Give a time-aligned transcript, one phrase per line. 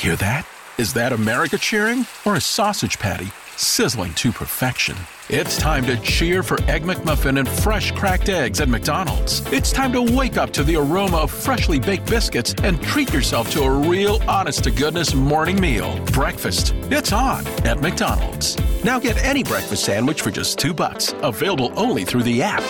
[0.00, 0.48] Hear that?
[0.78, 3.26] Is that America cheering or a sausage patty
[3.58, 4.96] sizzling to perfection?
[5.28, 9.40] It's time to cheer for Egg McMuffin and fresh cracked eggs at McDonald's.
[9.52, 13.50] It's time to wake up to the aroma of freshly baked biscuits and treat yourself
[13.50, 16.02] to a real honest to goodness morning meal.
[16.06, 16.72] Breakfast.
[16.90, 18.56] It's on at McDonald's.
[18.82, 21.12] Now get any breakfast sandwich for just 2 bucks.
[21.20, 22.62] Available only through the app.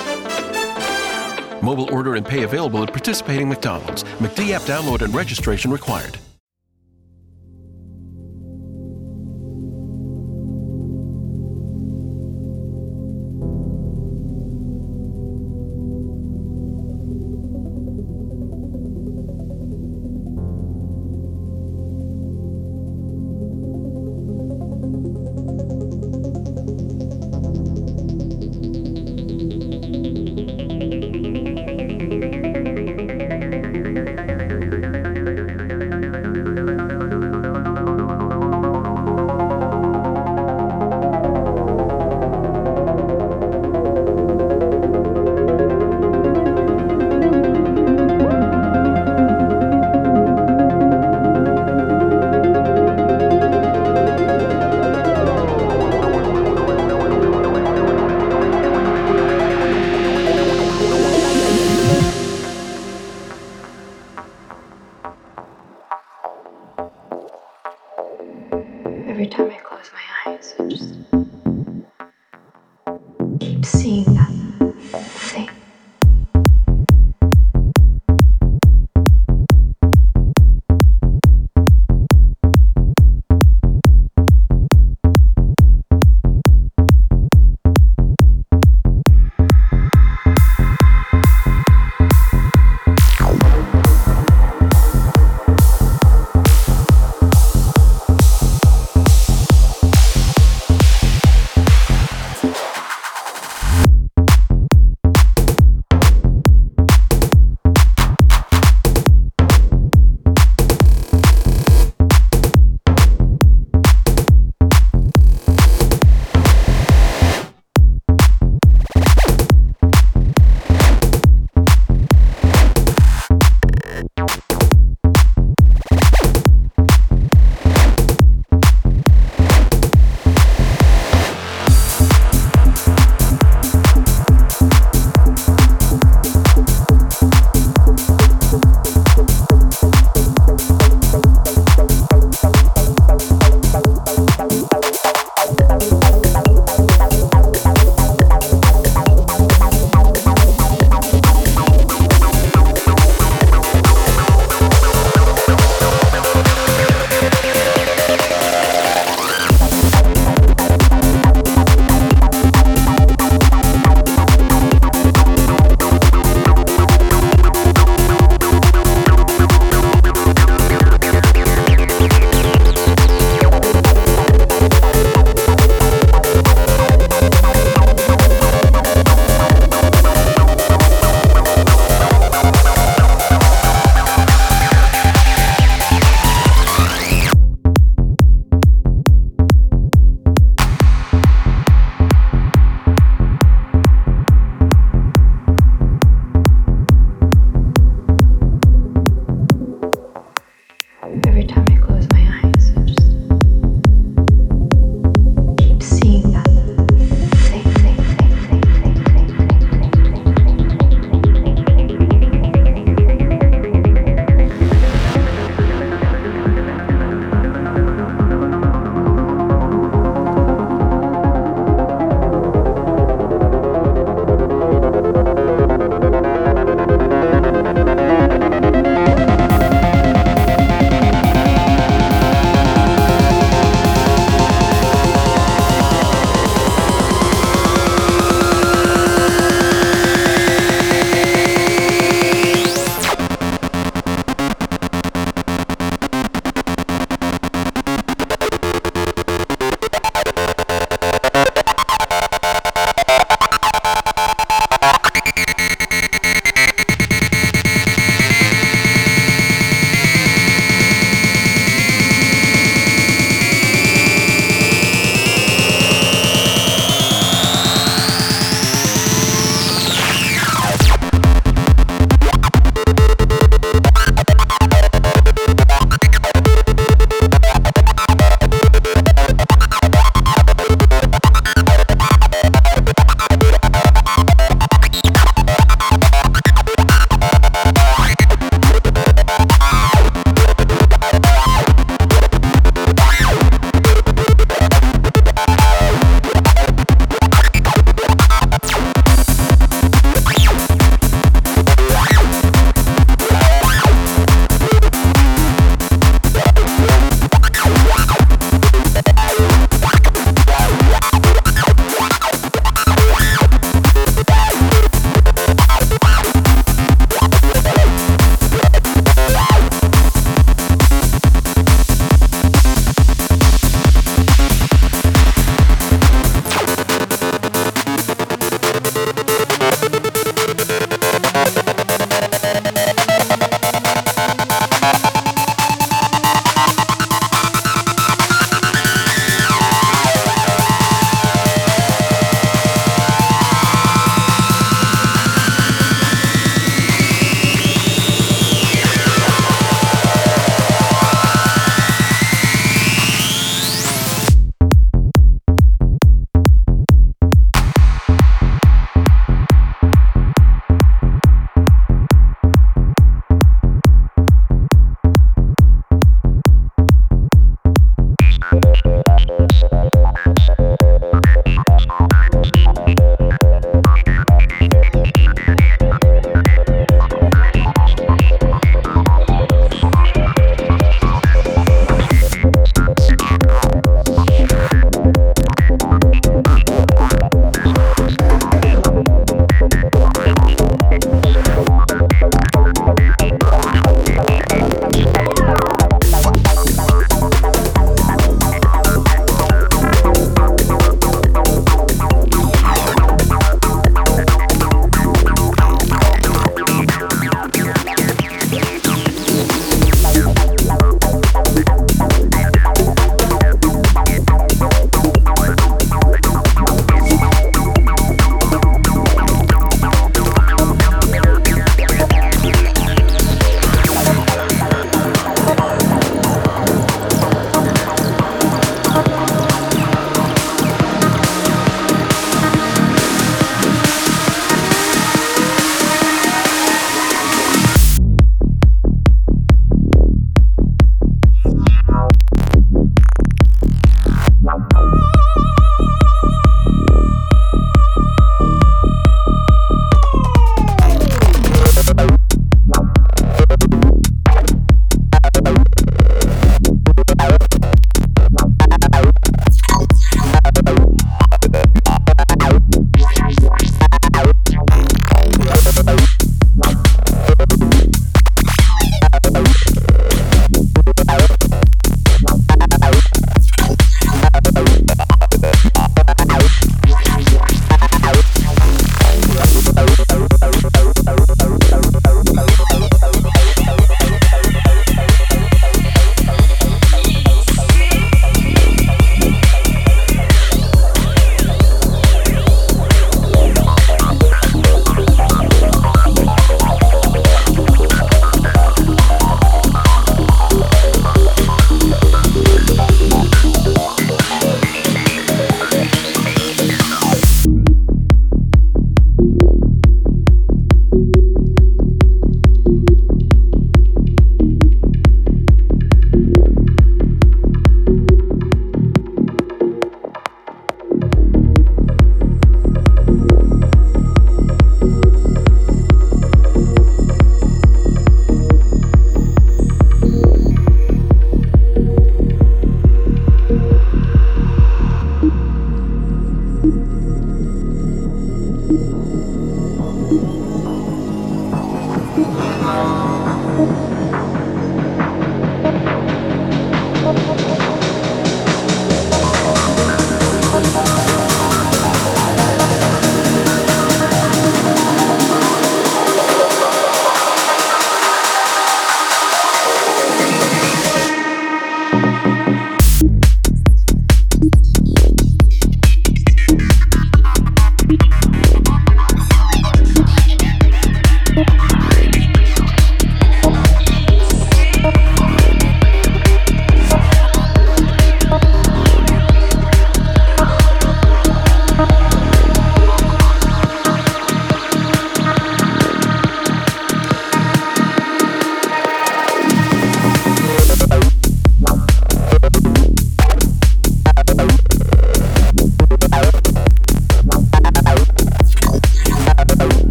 [1.62, 4.02] Mobile order and pay available at participating McDonald's.
[4.18, 6.18] McD app download and registration required.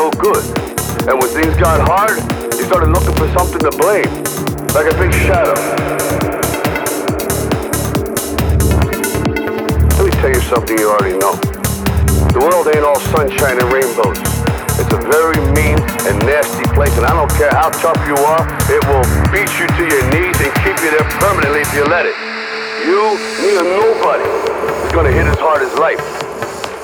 [0.00, 0.40] No good.
[1.12, 2.16] And when things got hard,
[2.56, 4.08] you started looking for something to blame.
[4.72, 5.52] Like a big shadow.
[10.00, 11.36] Let me tell you something you already know.
[12.32, 14.16] The world ain't all sunshine and rainbows.
[14.80, 15.76] It's a very mean
[16.08, 18.40] and nasty place, and I don't care how tough you are,
[18.72, 22.08] it will beat you to your knees and keep you there permanently if you let
[22.08, 22.16] it.
[22.88, 26.00] You, me, or nobody is gonna hit as hard as life.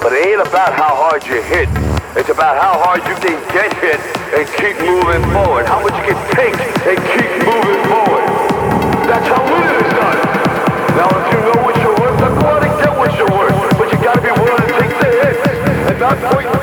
[0.04, 1.85] But it ain't about how hard you hit.
[2.16, 4.00] It's about how hard you can get hit
[4.32, 5.68] and keep moving forward.
[5.68, 6.56] How much you can take
[6.88, 8.24] and keep moving forward.
[9.04, 10.20] That's how winning is done.
[10.96, 13.52] Now, if you know what you're worth, then go out and get what you're worth.
[13.76, 15.44] But you gotta be willing to take the hits
[15.92, 16.55] and not point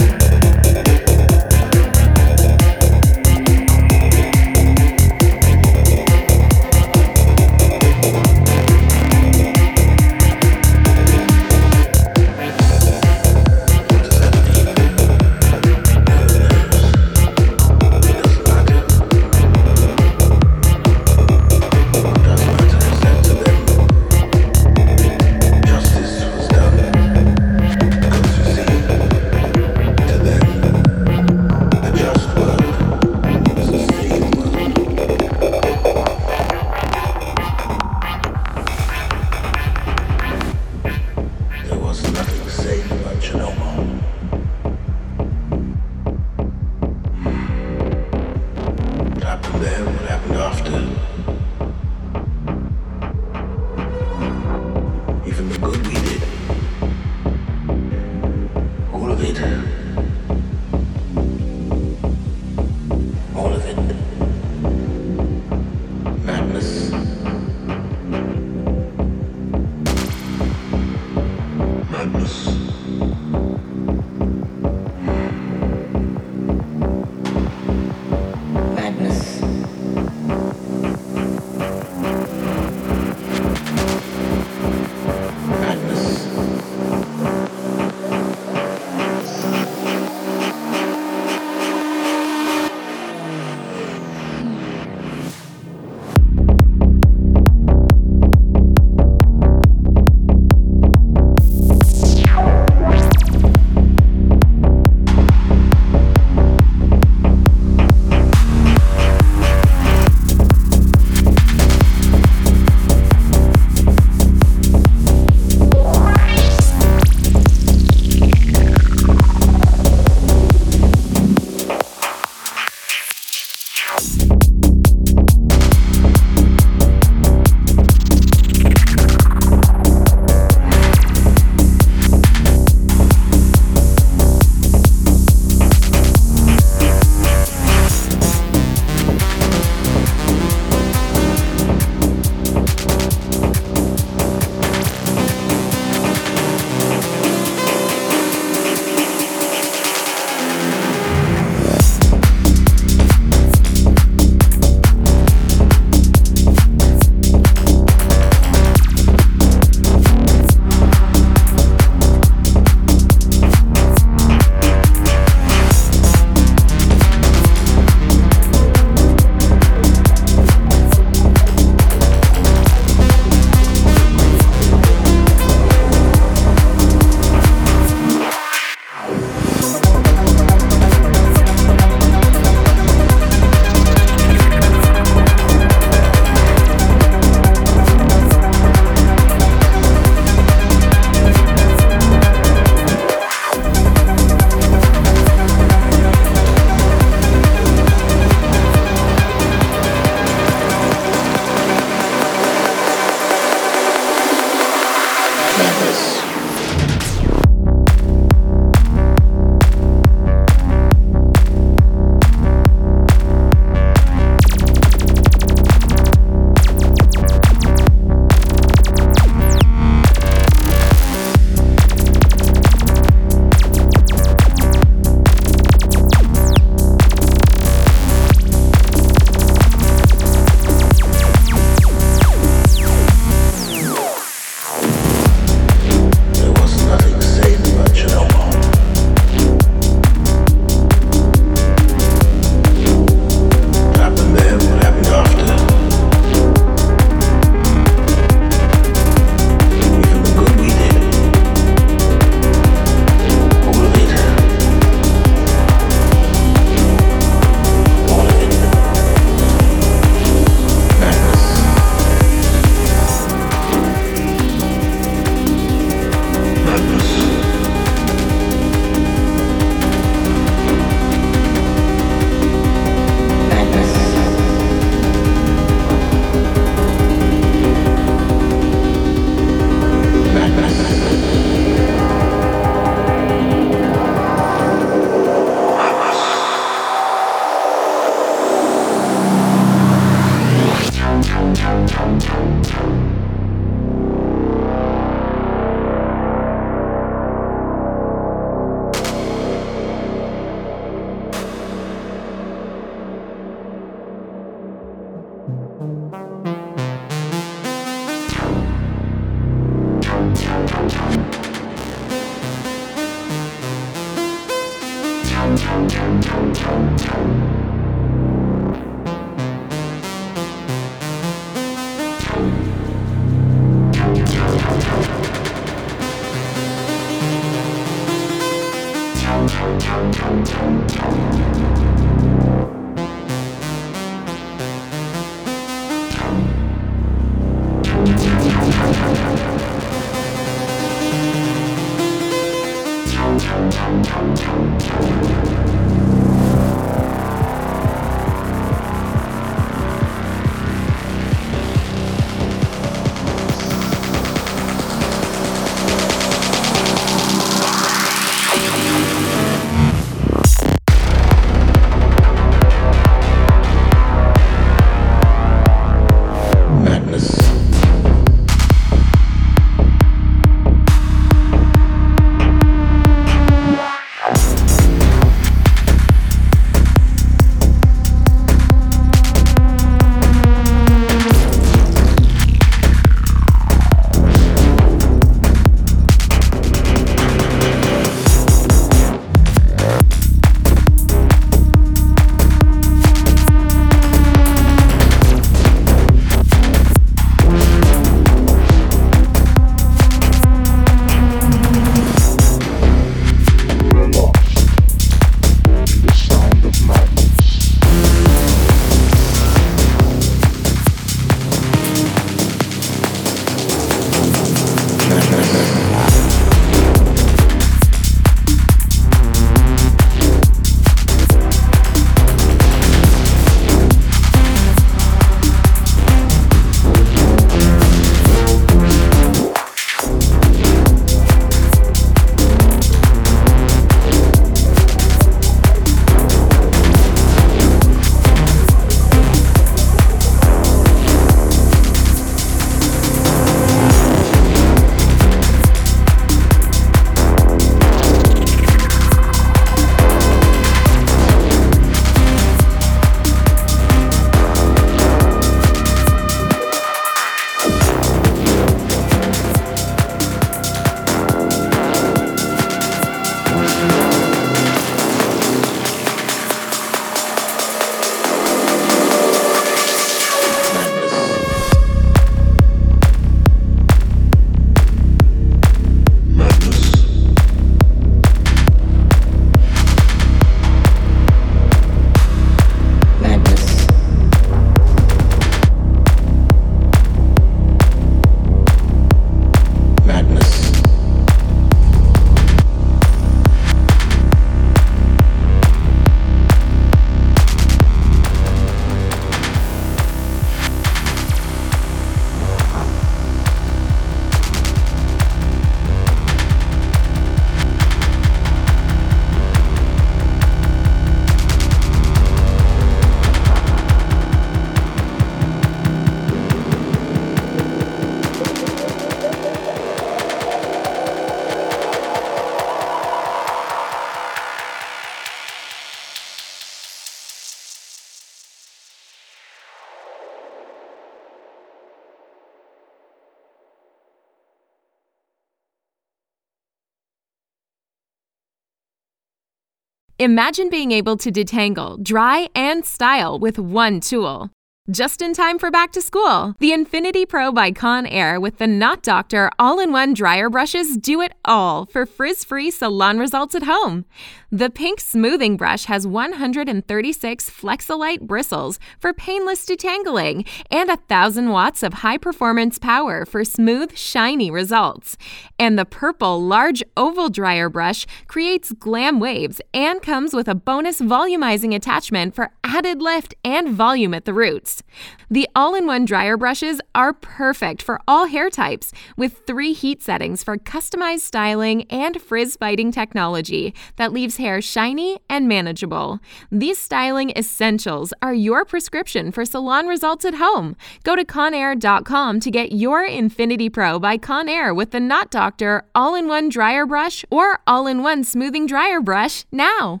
[540.20, 544.50] Imagine being able to detangle, dry, and style with one tool.
[544.90, 549.02] Just in time for back to school, the Infinity Pro by Conair with the Knot
[549.02, 553.62] Doctor all in one dryer brushes do it all for frizz free salon results at
[553.62, 554.04] home.
[554.52, 561.94] The pink smoothing brush has 136 Flexolite bristles for painless detangling and 1,000 watts of
[561.94, 565.16] high performance power for smooth, shiny results.
[565.56, 571.00] And the purple large oval dryer brush creates glam waves and comes with a bonus
[571.00, 574.82] volumizing attachment for added lift and volume at the roots.
[575.30, 580.02] The all in one dryer brushes are perfect for all hair types with three heat
[580.02, 586.18] settings for customized styling and frizz fighting technology that leaves hair shiny and manageable.
[586.50, 590.76] These styling essentials are your prescription for salon results at home.
[591.04, 596.14] Go to conair.com to get your Infinity Pro by Conair with the Knot Doctor all
[596.14, 600.00] in one dryer brush or all in one smoothing dryer brush now.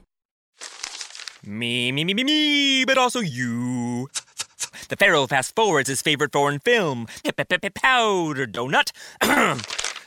[1.46, 4.08] Me, me, me, me, me, but also you.
[4.88, 8.90] The Pharaoh fast forwards his favorite foreign film, Powder Donut.